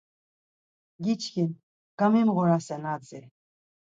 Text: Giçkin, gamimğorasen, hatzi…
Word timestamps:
Giçkin, 1.03 1.49
gamimğorasen, 1.99 2.83
hatzi… 2.91 3.21